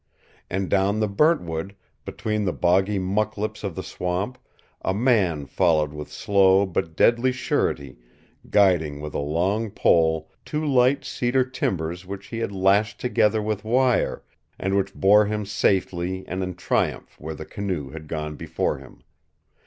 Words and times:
And 0.49 0.67
down 0.67 0.99
the 0.99 1.07
Burntwood, 1.07 1.75
between 2.05 2.43
the 2.45 2.51
boggy 2.53 2.97
mucklips 2.97 3.63
of 3.63 3.75
the 3.75 3.83
swamp, 3.83 4.39
a 4.81 4.95
man 4.95 5.45
followed 5.45 5.93
with 5.93 6.11
slow 6.11 6.65
but 6.65 6.95
deadly 6.95 7.31
surety, 7.31 7.97
guiding 8.49 8.99
with 8.99 9.13
a 9.13 9.19
long 9.19 9.69
pole 9.69 10.31
two 10.43 10.65
light 10.65 11.05
cedar 11.05 11.43
timbers 11.43 12.03
which 12.03 12.25
he 12.29 12.39
had 12.39 12.51
lashed 12.51 12.99
together 12.99 13.43
with 13.43 13.63
wire, 13.63 14.23
and 14.57 14.75
which 14.75 14.95
bore 14.95 15.27
him 15.27 15.45
safely 15.45 16.27
and 16.27 16.41
in 16.41 16.55
triumph 16.55 17.19
where 17.19 17.35
the 17.35 17.45
canoe 17.45 17.91
had 17.91 18.07
gone 18.07 18.35
before 18.35 18.79
him. 18.79 19.03